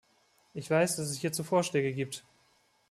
[0.55, 2.23] Ich weiß, dass es hierzu Vorschläge gibt.